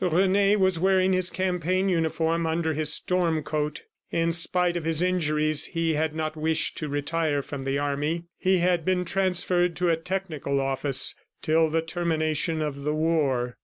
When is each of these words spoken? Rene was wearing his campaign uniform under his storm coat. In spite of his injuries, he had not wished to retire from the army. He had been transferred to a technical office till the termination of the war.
Rene 0.03 0.55
was 0.55 0.79
wearing 0.79 1.13
his 1.13 1.29
campaign 1.29 1.87
uniform 1.87 2.47
under 2.47 2.73
his 2.73 2.91
storm 2.91 3.43
coat. 3.43 3.83
In 4.09 4.33
spite 4.33 4.75
of 4.75 4.83
his 4.83 4.99
injuries, 4.99 5.65
he 5.67 5.93
had 5.93 6.15
not 6.15 6.35
wished 6.35 6.75
to 6.79 6.89
retire 6.89 7.43
from 7.43 7.65
the 7.65 7.77
army. 7.77 8.23
He 8.39 8.57
had 8.57 8.83
been 8.83 9.05
transferred 9.05 9.75
to 9.75 9.89
a 9.91 9.95
technical 9.97 10.59
office 10.59 11.13
till 11.43 11.69
the 11.69 11.83
termination 11.83 12.63
of 12.63 12.81
the 12.81 12.95
war. 12.95 13.57